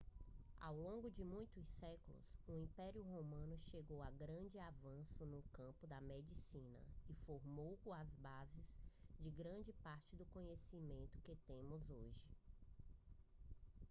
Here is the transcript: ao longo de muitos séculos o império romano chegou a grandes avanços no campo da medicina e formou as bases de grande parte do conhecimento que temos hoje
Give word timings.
ao 0.59 0.73
longo 0.75 1.11
de 1.11 1.23
muitos 1.23 1.67
séculos 1.67 2.41
o 2.47 2.57
império 2.57 3.03
romano 3.03 3.55
chegou 3.55 4.01
a 4.01 4.09
grandes 4.09 4.55
avanços 4.55 5.27
no 5.27 5.43
campo 5.53 5.85
da 5.85 6.01
medicina 6.01 6.79
e 7.07 7.13
formou 7.13 7.77
as 7.93 8.11
bases 8.15 8.73
de 9.19 9.29
grande 9.29 9.71
parte 9.73 10.15
do 10.15 10.25
conhecimento 10.25 11.19
que 11.21 11.35
temos 11.45 11.87
hoje 11.91 12.31